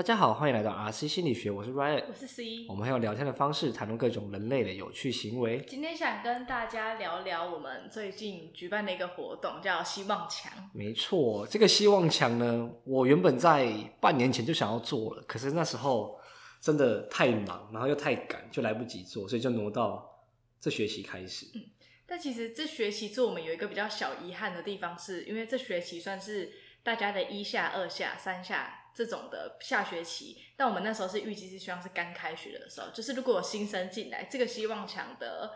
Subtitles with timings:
[0.00, 5.62] 大家好，欢迎来到 RC 心理学，我是 Ryan，我是 C，我们会用聊天的方式谈论各种人类的有趣行为。
[5.68, 10.50] 今天想跟大家聊聊我们最近举办的一个活动，叫希望墙。
[10.72, 16.18] 没错，这个希望墙呢，我原本在半年前就想要做了，可是那时候
[16.62, 20.24] 真的太忙，然后又太赶，就来不及做，所以就挪到
[20.58, 21.44] 这学期开始。
[21.54, 21.60] 嗯，
[22.06, 28.79] 但其实这学期做我们有一个比较小遗憾的地方是，是因为这学期算是大家的一下、二下、三下。
[28.94, 35.52] 这种的下学期，但我们那时候是预计是希望是刚开学的时候，就是如果有新生进来，这个希望墙的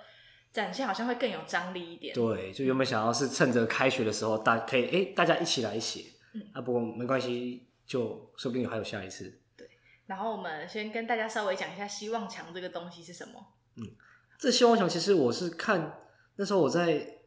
[0.52, 2.14] 展现好像会更有张力一点。
[2.14, 9.40] 对，就原本想要是趁着开学的时候，大可以哎，大家一起来写，嗯，啊，不过没关系，就说不定还有下一次。
[9.56, 9.68] 对，
[10.06, 13.34] 然后我们先跟大家稍微讲一下希望墙这个东西是什么。
[13.76, 13.82] 嗯，
[14.38, 16.00] 这希望墙其实我是看
[16.36, 17.18] 那时候我在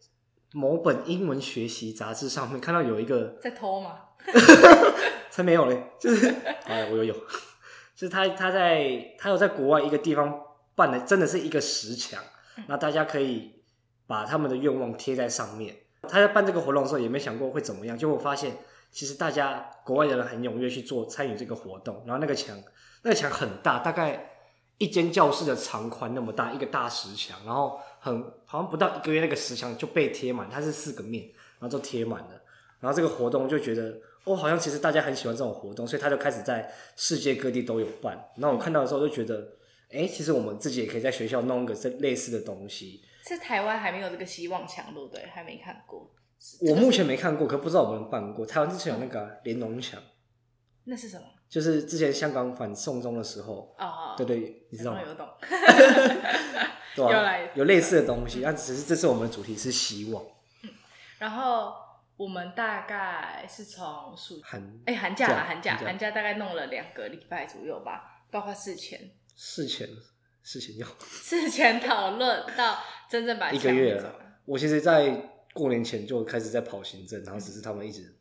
[0.53, 4.03] 某本英文学习杂志上面看到有一个在偷吗？
[5.38, 6.33] 才没有嘞，就是
[6.66, 7.13] 哎，我有有，
[7.93, 10.35] 就是他他在他有在国外一个地方
[10.73, 12.19] 办的，真的是一个石墙，
[12.66, 13.61] 那大家可以
[14.07, 15.75] 把他们的愿望贴在上面。
[16.02, 18.57] 他在办这个活动的时候也没想过会怎么样，结果发现
[18.89, 22.57] 其实大家国外的人很踊跃去做参与这个活动，然后那个墙
[23.03, 24.31] 那个墙很大，大概
[24.79, 31.25] 一间教室的长宽那么大，一个大石墙，然后很好像不到一个月那个石墙就被贴满，它是四个面，
[31.59, 32.41] 然后就贴满了，
[32.79, 33.95] 然后这个活动就觉得。
[34.28, 38.17] 哦，好像其实大家很喜欢这种活动，所以他就开始在世界各地都有办。
[38.36, 39.47] 然后我看到的时候就觉得，
[39.92, 43.02] 哎，其实我们自己也可以在学校弄一个这类似的东西。
[43.25, 45.25] 是台湾还没有这个希望墙，对不对？
[45.34, 46.14] 还没看过。
[46.61, 48.45] 我目前没看过，可不知道有没有办过。
[48.45, 50.02] 台湾之前有那个连侬墙，
[50.84, 51.23] 那是什么？
[51.50, 53.73] 就是之前香港反送中的时候。
[53.80, 54.14] 哦。
[54.17, 55.02] 对对，你知道吗？
[55.06, 55.28] 有懂。
[56.95, 60.23] 对啊，有类似的东西，但只是这次我们的主题是希望。
[60.64, 60.69] 嗯，
[61.19, 61.86] 然后。
[62.17, 69.88] 我们大概是从暑寒哎寒假啦，寒假寒假大概弄了两个礼拜左右吧，包括事前事前
[70.41, 74.16] 事前要事前讨论到真正把一个月了。
[74.45, 78.17] 我其实，在过年前就开始在跑行政，然后只是他们一直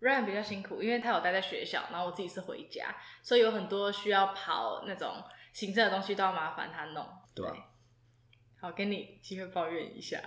[0.00, 5.12] Ryan 比较辛苦，因为他有待在学校，然后我自己是回家，所以有很多需要跑那种
[5.52, 7.04] 行政的东西都要麻烦他弄。
[7.34, 7.52] 对，对
[8.60, 10.20] 好，给你机会抱怨一下。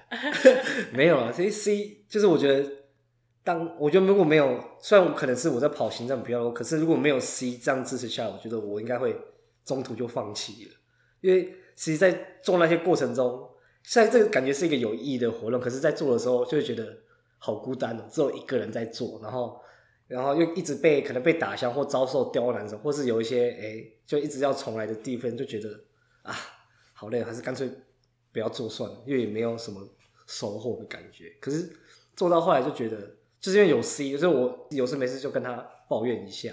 [0.92, 2.77] 没有啊，这 C 就是我觉得。
[3.48, 9.18] 当我觉得如果没有，虽然我可能是我在跑行政比较多，可是如果没有 C 这样支持下，我觉得我应该会
[9.64, 10.72] 中途就放弃了。
[11.22, 13.50] 因为其实，在做那些过程中，
[13.84, 16.94] 现在这个感觉是一个有意义的活动，可是，在做的时候就会觉得
[17.38, 19.58] 好孤单哦，只有一个人在做，然后，
[20.10, 25.70] 然后又一直被可能被打枪或遭受刁难什么，或是有一些哎，就一直要重来的地方，就觉得
[26.24, 26.36] 啊，
[26.92, 27.72] 好累，还是干脆
[28.34, 29.88] 不要做算了，因为也没有什么
[30.26, 31.34] 收获的感觉。
[31.40, 31.72] 可是
[32.14, 33.16] 做到后来就觉得。
[33.40, 35.54] 就是因为有 C，所以我有事没事就跟他
[35.88, 36.52] 抱怨一下，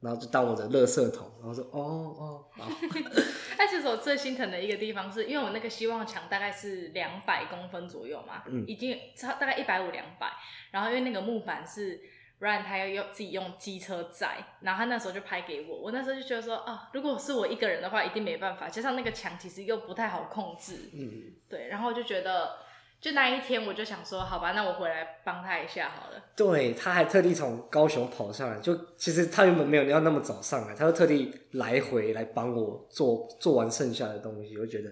[0.00, 1.80] 然后就当我的垃圾桶，然后说哦
[2.18, 2.44] 哦。
[3.56, 10.32] 但其实我最心疼的一个地方是，因为我那个希望墙大概是两百公分左右嘛，嗯，已经差大概一百五两百，
[10.70, 12.00] 然后因为那个木板是
[12.40, 22.63] Ryan 他要用自己用机车载，然后他那时候就拍给我，我那时候就觉得说啊，如果是我一个人的话，一定没办法，加上那个墙其实又不太好控制，嗯，对，然后就觉得。
[23.04, 26.16] 就那一天，我就想说，好吧，那我回来帮他一下好了。
[26.34, 34.56] 对，他还特地从高雄跑上来，就其实他原本没有要那么早上来，他就特地来回来帮我做做完剩下的东西。
[34.56, 34.88] 我觉得，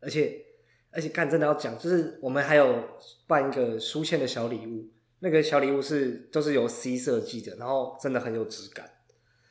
[0.00, 0.38] 而且
[0.90, 2.82] 而且干真的要讲，就是我们还有
[3.26, 4.88] 办一个书签的小礼物，
[5.18, 8.90] 那个小礼物是都是由 C 设计的，然后真的很有质感。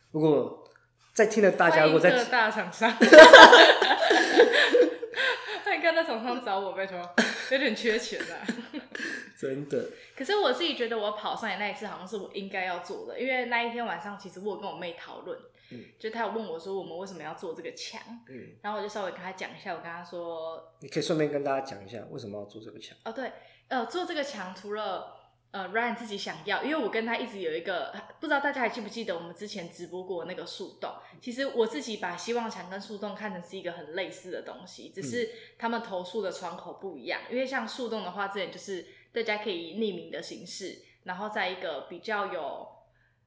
[0.09, 0.67] 如果
[1.13, 2.91] 在听的大家，如果在大厂商。
[5.99, 6.97] 看到厂商找我，拜托，
[7.51, 8.39] 有点缺钱啊，
[9.37, 9.89] 真的。
[10.15, 15.37] 可是我自己觉得，我跑上来那一次，好像是我应该要做的，因为那一天晚上，其实我有跟我妹讨论，
[15.71, 22.97] 嗯，就她有问我说，我们为什么要做这个墙，嗯，然后我就稍微跟她讲一下，我跟她说，你可以顺便跟大家讲一下，为什么要做这个墙？
[23.03, 23.31] 哦，对，
[23.67, 25.17] 呃，做这个墙除了。
[25.51, 30.93] 呃，Ryan 自己想要，因为我跟他一直有一个，不知道大家还记不记得我们之前直播过那个树洞。
[31.21, 37.21] 其实我自己把希望墙跟树洞看成是一个很类似的东西，只是他们投诉的窗口不一样。
[37.29, 42.67] 因为像树洞的话，之前就是大家可以匿名的形式，然后在一个比较有，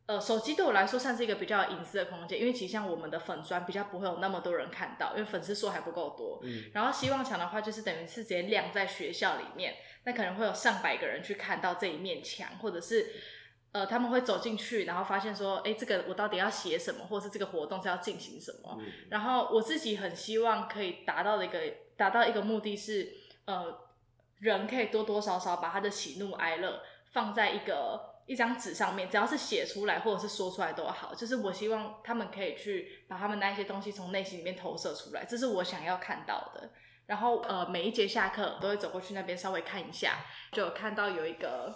[0.07, 6.41] 呃，手机对我来说算是一个比较隐私的空间，因为其实像我们的粉砖比较不会有那么多人看到，因为粉丝数还不够多。
[6.43, 6.65] 嗯。
[6.75, 9.75] 然后希望墙的话，就是等于是直接晾在学校里面。
[10.05, 13.13] 那可能会有上百个人去看到这一面墙，或者是，
[13.73, 18.77] 呃，他们会走进去，然后发现说，哎，这个我到底要写什么，或者是这个活动是要进行什么？
[18.79, 18.87] 嗯。
[19.11, 21.59] 然后我自己很希望可以达到的一个
[21.97, 23.15] 达到一个目的是，
[23.47, 23.79] 呃，
[24.39, 26.83] 人可以多多少少把他的喜怒哀乐
[27.13, 36.71] 放在一个一张纸上面，只要是写出来或者是说出来都好，就是我希望他们可以去把他们那些东西从内心里面投射出来，这是我想要看到的。
[37.07, 40.19] 然后呃，每一节下课都会走过去那边稍微看一下，
[40.53, 41.75] 就有看到有一个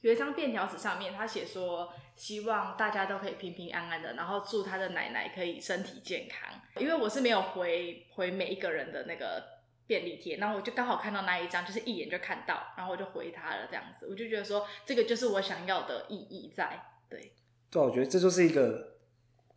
[0.00, 6.48] 有一张便条纸上面，他写说希望大家都可以平平安安的，然后祝他的奶奶可以身体健康。
[6.76, 9.42] 因为我是没有回回每一个人的那个
[9.86, 17.32] 便利贴，然后我就刚好看到那一张，就是一眼就看到，然后我就回他了这样子，我就觉得说这个就是我想要的意义在，对。
[17.70, 18.96] 对，我觉得这就是一个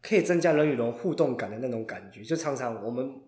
[0.02, 3.22] 可以增加人与人互动感的那种感觉，就常常我们。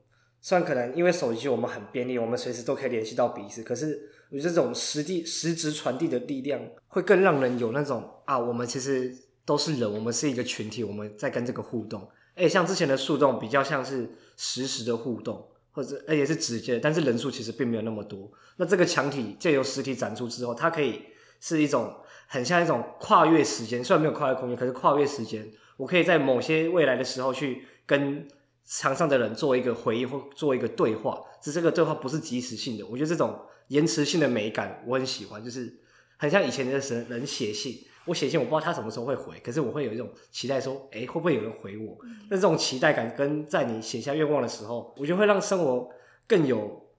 [0.46, 9.16] 虽然可能因为手机我们很便利，我们随时都可以联系到彼此，可是我觉得这种实际实质传递的力量，会更让人有那种啊，我们其实
[9.46, 12.08] 都是人，我们是一个群体，我们在跟这个互动。
[12.36, 18.32] 哎，像之前的树洞比较像是实时的互动，或者而且是直接，但是人数其实并没有那么多。
[18.58, 21.02] 那这个墙体借由实体展出之后，它可以
[21.40, 21.96] 是一种
[22.28, 25.48] 很像一种跨越时间，虽然没有跨越空间，可是跨越时间，
[25.78, 28.28] 我可以在某些未来的时候去跟。
[28.66, 32.86] 场上的人做一个回应或做一个对话，只是这个对话不是即时性的。
[32.86, 35.74] 我觉得这种延迟性的美感我很喜欢，就是
[36.18, 41.98] 很像以前的时人写信，我写信我不知道他什么时候会回，可是我会有一种期待说，哎，会不会有人回我？
[42.30, 45.90] 那这种期待感跟在你写下愿望的时候，我觉得会让生活
[46.28, 46.90] 更有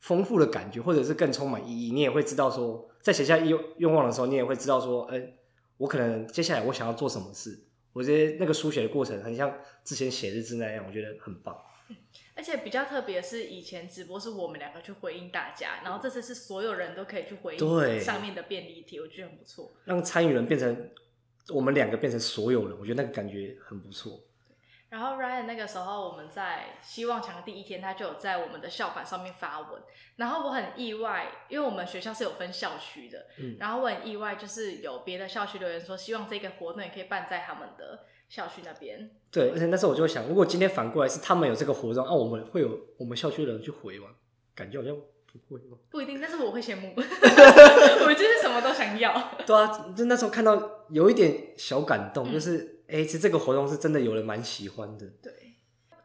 [0.00, 1.92] 丰富的感觉，或者是更充满意义。
[1.92, 5.34] 你也会知道说，在写下愿愿望的时候，你也会知道说，哎，
[5.78, 7.66] 我可能接下来我想要做什么事。
[7.94, 11.56] 我觉得那个书写的过程很像之前写日志那样，我觉得很棒。
[12.36, 19.72] 而且比较特别的是，以前直播是我们两个去回应大家，然后这次是所有人都可以去回应上面的便利贴，我觉得很不错。
[19.84, 20.90] 让参与人变成
[21.50, 24.20] 我们两个变成所有人，我觉得那个感觉很不错。
[24.90, 29.82] 然后 Ryan 那个时候我们在希望墙第一天，他就有在我们的校板上面发文。
[30.16, 39.10] 然后我很意外，因为我们学校是有分校区的，嗯，然后我很意外，就是有别的校区留言说，希望这个活动也可以办在他们的校区那边。
[39.32, 44.10] 对，而且那时候我就想，如果今天反过来是他们有这个活动，啊，我们会有我们校区的人去回吗？
[44.54, 45.76] 感觉好像不会吧。
[45.90, 46.92] 不一定，但是我会羡慕。
[46.96, 49.30] 我就是什么都想要。
[49.44, 52.73] 对啊，就那时候看到有一点小感动，嗯、就是。
[52.86, 55.06] 哎、欸，其实这个活动是真的有人蛮喜欢的。
[55.22, 55.32] 对，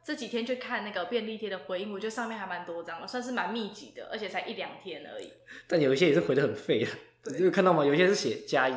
[0.01, 5.31] 这几天去看那个便利贴的回应，我觉得上面还蛮多张的，算是蛮密集的，而且才一两天而已。
[5.67, 7.85] 但有一些也是回的很废的，你有看到吗？
[7.85, 8.73] 有一些是写加一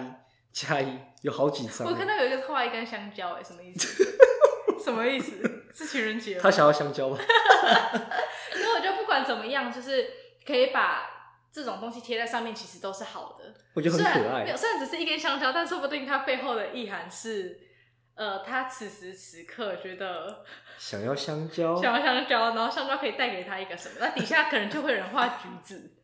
[0.52, 1.86] 加一，有好几张。
[1.86, 4.04] 我看到有一个画一根香蕉，哎，什么意思？
[4.84, 5.62] 什么意思？
[5.72, 6.38] 是情人节？
[6.40, 7.16] 他想要香蕉吗？
[8.52, 10.10] 所以我觉得不管怎么样，就是
[10.44, 11.06] 可以把
[11.52, 13.54] 这种东西贴在上面，其实都是好的。
[13.74, 14.56] 我觉得很可爱。
[14.56, 17.68] 虽然只是一根香蕉，但说不定它背后的意涵是。
[18.14, 20.44] 呃，他此时此刻觉得
[20.78, 23.94] 想要香蕉，想要香蕉，然后香蕉可以带给他一个什么？
[24.00, 25.94] 那底下可能就会有人画橘子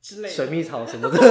[0.00, 1.28] 之类的，水蜜桃什么的， 说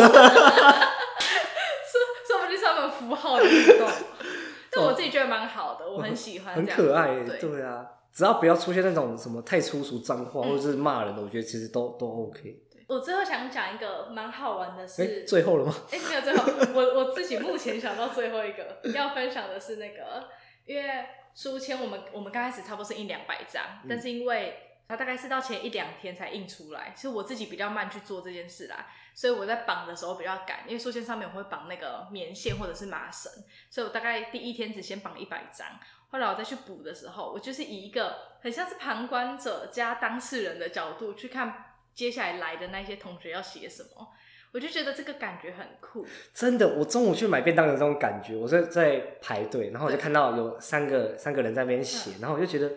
[2.27, 3.49] 说不定是他们符号的互
[3.79, 3.89] 动。
[4.71, 7.23] 但我自己觉得蛮好的，我很喜欢，很可爱。
[7.23, 12.63] 对，对啊，只要不要出现那种什么太粗俗脏话或者是骂人的，我觉得其实都都 OK。
[12.87, 15.03] 我最后想讲一个蛮好玩的事。
[15.03, 15.75] 哎，最后了吗？
[15.91, 16.43] 哎，没有最后，
[16.73, 20.29] 我我自己目前想到最后一个要分享的是那个，
[20.65, 21.05] 因为
[21.35, 33.29] 书签我们我们刚开始差不多是印两百张，嗯，但是因为它大概是到前一两天才印出来，其实我自己比较慢去做这件事啦，所以我在绑的时候比较赶，因为书签上面我会绑那个棉线或者是麻绳，
[33.69, 35.67] 所以我大概第一天只先绑一百张，
[36.09, 41.65] 后来我再去补的时候，我就是以一个很像是旁观者加当事人的角度去看。
[41.97, 44.07] 接下来来的那些同学要写什么，
[44.53, 46.05] 我就觉得这个感觉很酷。
[46.31, 52.71] 真的，我中午去买便当的这种感觉，我在在排队，然后我就看到有三个三个人在那边写，然后我就觉得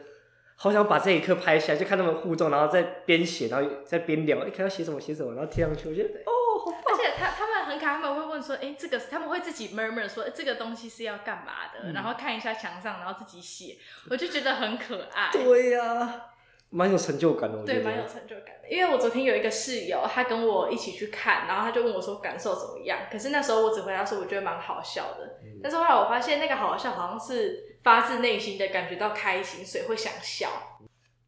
[0.56, 6.32] 好想把这一刻拍下来，就看他们互动，然后在边写，然后在边聊，哎，看要写什么写什么，然后贴上去，我觉得哦，
[6.64, 6.82] 好棒。
[6.86, 13.76] 而且他他们很可爱，他们会问说，哎，这个他们会自己 murmur 说这个东西是要干嘛的，嗯，然后看一下墙上，然后自己写，
[14.08, 15.28] 我就觉得很可爱。
[15.30, 16.26] 对呀，啊。
[16.70, 17.80] 蛮有成就感的，我觉得。
[17.80, 18.68] 对，蛮有成就感的。
[18.70, 23.00] 因为我昨天有一个室友，他跟我一起去看，然后他就问我说感受怎么样。
[23.10, 25.38] 可是那时候我只回答说我觉得蛮好笑的。
[25.42, 25.58] 嗯。
[25.60, 30.48] 但是后来我发现那个好笑好像是发自内心的感觉到开心，所以会想笑。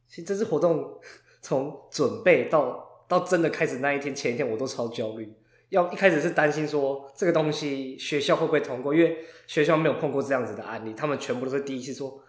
[0.09, 1.01] 其实这次活动
[1.41, 5.35] 从准备到到真的开始那一天前一天，我都超焦虑。
[5.71, 12.23] 要一开始是担心说这个东西学校会不会通过，因为学校没有碰过这样子的案例，他们全部都是第一次说。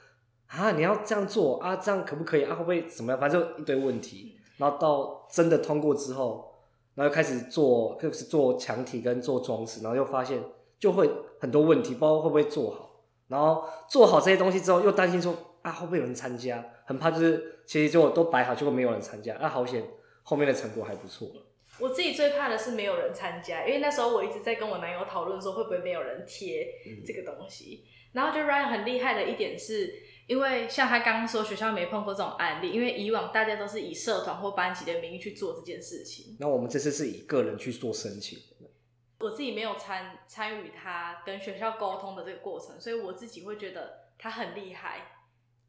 [0.55, 1.75] 啊，你要这样做啊？
[1.77, 2.53] 这样可不可以啊？
[2.53, 3.19] 会不会怎么样？
[3.19, 4.37] 反正就一堆问题。
[4.57, 6.53] 然后到真的通过之后，
[6.93, 10.39] 然后又开始做，就是做墙体跟做装饰，然后又发现
[10.79, 12.91] 就会很多问题，不知道会不会做好。
[13.29, 16.63] 然后做好这些东西之后，又担心说啊，会不会有人参加？
[16.85, 19.35] 很怕就是其实就都摆好，结果没有人参加。
[19.41, 19.83] 那好险，
[20.21, 21.27] 后面的成果还不错。
[21.79, 26.67] 我自己最怕的是没有人参加，因为那时候我一直在跟我男友讨论说会不会没有人贴
[27.03, 27.83] 这个东西。
[27.83, 29.91] 嗯、然后就 Ryan 很厉害的一点是，
[30.33, 36.35] 因为像他刚刚说学校没碰过这种案例，因为以往大家都是以社团或班级的名义去做这件事情。
[36.39, 38.39] 那我们这次是以个人去做申请。
[39.19, 45.19] 我自己没有参参与他跟学校沟通的这个过程，所以我自己会觉得他很厉害。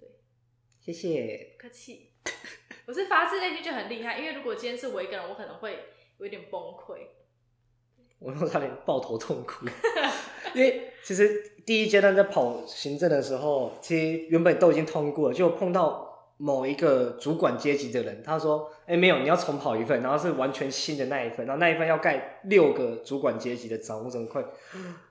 [0.00, 0.08] 对，
[0.80, 2.12] 谢谢，不客气。
[2.88, 7.06] 我是发自内心就很厉害，因为如果今天是我一个人，我可能会有点崩溃。
[8.24, 9.66] 我都差点抱头痛哭，
[10.54, 24.42] 因为其实第一阶段在跑行政的时候，其实原本都已经通过了，就碰到某一个主管阶级的人，他说：“哎、欸，没有，你要重跑一份，然后是完全新的那一份，然后那一份要盖六个主管阶级的章，我整个快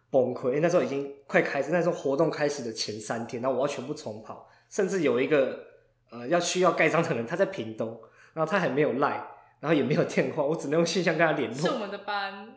[0.10, 0.48] 崩溃。
[0.48, 5.72] 因为那时候已经快开始，那时候活动开始的前三天，然后我要全部重跑，甚至有一个。”
[6.14, 8.00] 呃，要需要盖章的人，他在屏东，
[8.36, 9.10] 然后他还没有赖，
[9.60, 11.58] 然后也没有电话，我只能用信箱跟他联络。
[11.58, 12.48] 是我们的班，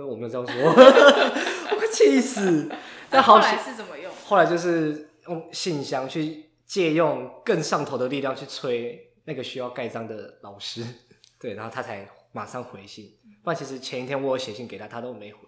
[0.00, 2.70] 呃，我没有这样说， 我快气死。
[3.10, 4.10] 那后来是怎么用？
[4.24, 10.82] 后来就是用信箱去借用更上头的力量去催那个需要盖章的老师，
[11.38, 13.18] 对，然后他才马上回信。
[13.42, 15.40] 不然其实前一天我有写信给他，他都没回。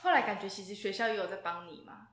[0.00, 2.08] 后来感觉其实学校也有在帮你吗？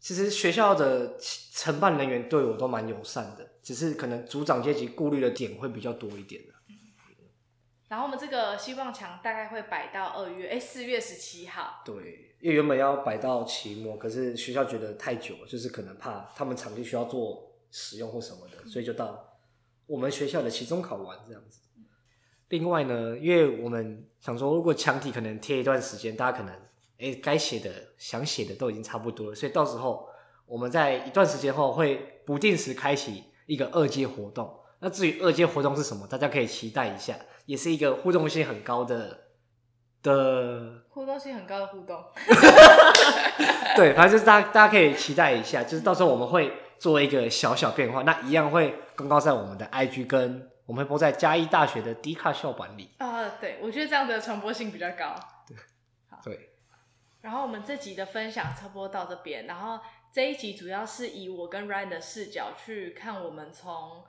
[0.00, 1.16] 其实学校的
[1.52, 6.42] 承办人员对我都蛮友善的，只是可能组长阶级顾虑的点会比较多一点。
[7.92, 11.82] 然后我们这个希望墙大概会摆到二月，哎，四月十七号。
[11.84, 19.36] 对，因为原本要摆到期末，可是学校觉得太久了，就是可能怕他们场地需要做使用或什么的，所以就到
[19.86, 21.60] 我们学校的期中考完这样子。
[22.48, 26.54] 另外呢，因为我们想说，如果墙体可能贴一段时间，大家可能。
[26.98, 30.08] 哎，该写的、想写的都已经差不多了，所以到时候
[30.46, 34.61] 我们在一段时间后会不定时开启一个二阶活动。
[34.84, 37.14] 那至于二阶活动是什么，大家可以期待一下，
[37.46, 39.16] 也是一个互动性很高的
[40.02, 42.04] 的互动性很高的互动。
[43.76, 52.90] 对，反正就是大家大家可以期待一下，就是到时候我们会做一个小小变化，那一样会公告在我们的 IG 跟我们会播在嘉义大学的 D 卡校版里。
[52.98, 55.14] 啊、呃，对，我觉得这样的传播性比较高。
[55.46, 55.56] 对，
[56.10, 56.50] 好，对。
[57.20, 59.78] 然后我们这集的分享差不多到这边，然后
[60.12, 64.04] 这一集主要是以我跟 Ryan 的视角去看我们从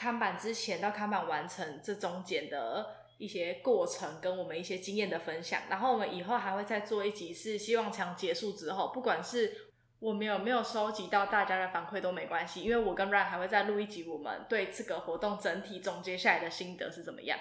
[0.00, 2.86] 看板之前到看板完成这中间的
[3.18, 5.60] 一些过程，跟我们一些经验的分享。
[5.68, 9.52] 然后我们以后还会再做一集，是希望墙结束之后，不管是
[9.98, 17.38] 我们有没有收集到大家的反馈都没关系，因为我跟 Ryan 还会再录一集，我们对这个活动整体总结下来的心得是怎么样。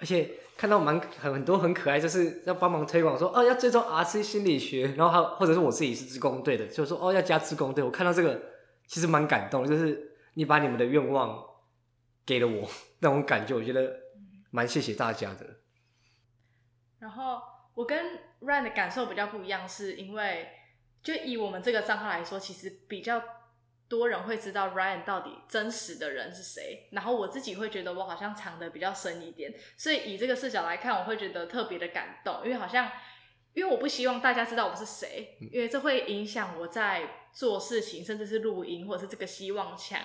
[0.00, 7.84] 而且看到蛮很很多很可爱，就是要帮忙推广说哦要追踪 RC 心理学，然后还或者是我自己是志工队的，就是说哦要加志工队。
[7.84, 8.42] 我看到这个
[8.88, 11.40] 其实蛮感动，就是你把你们的愿望
[12.30, 12.70] 给了我
[13.00, 13.92] 那种感觉，我觉得
[14.52, 15.44] 蛮谢谢大家的。
[17.00, 17.42] 然后
[17.74, 20.48] 我跟 Ryan 的感受比较不一样，是因为
[21.02, 23.20] 就以我们这个账号来说，其实比较。
[23.90, 32.88] 多人会知道 Ryan 到底真实的人是谁，然后我自己会觉得我好像藏的比较深一点，所以以这个视角来看，我会觉得特别的感动，因为好像，
[33.52, 40.00] 因为我不希望大家知道我是谁，因为这会影响我在做事情，甚至是录音或者是这个希望墙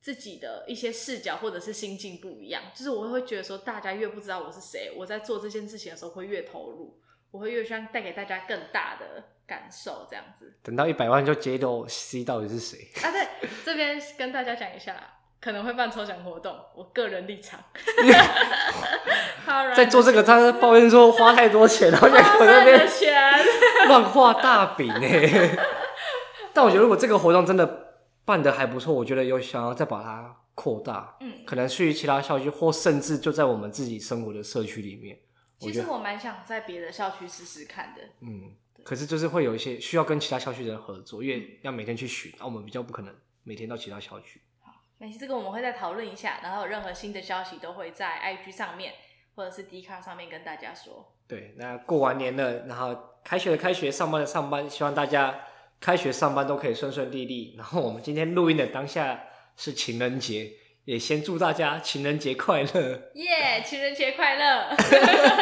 [0.00, 6.98] 自己的一些视角或者是心境不一样，就是我会觉得说，大家越不知道我是谁，我在做这件事情的时候会越投入，
[7.30, 9.24] 我会越希望带给大家更大的。
[9.50, 13.10] 感受这样子，等到一百万就揭露 C 到底是谁啊？
[13.10, 13.26] 对，
[13.64, 14.94] 这边跟大家讲一下，
[15.40, 17.58] 可能会办抽奖活动，我个人立场。
[19.74, 22.88] 在做这个，他抱怨说花太多钱，然后在我那边
[23.88, 25.58] 乱画大饼哎。
[26.54, 27.89] 但我觉得如果这个活动真的
[28.30, 35.18] 办的还不错，我觉得有想要再把它扩大，嗯，可能去其他校区，或甚至就在我们自己生活的社区里面。
[35.58, 38.54] 其实我蛮想在别的校区试试看的，嗯。
[38.82, 44.40] 可是就是会有一些需要跟其他校区的人合作，因为要每天去巡，那我们比较不可能每天到其他校区。
[44.60, 48.94] 好，没事，这个我们会再讨论一下，然后有任何新的消息都会在 IG 上面
[49.34, 51.14] 或者是 Dcard 上面跟大家说。
[51.28, 55.38] 对，那过完年了，然后开学的开学，上班的上班，希望大家
[55.80, 57.54] 开学上班都可以顺顺利利。
[57.58, 59.20] 然后我们今天录音的当下
[59.56, 60.50] 是情人节，
[60.84, 63.10] 也先祝大家情人节快乐。
[63.14, 64.76] 耶，情人节快乐！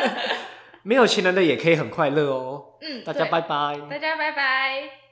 [0.84, 2.78] 没有情人的也可以很快乐哦。
[2.80, 3.78] 嗯，大家拜拜。
[3.90, 5.07] 大家拜拜。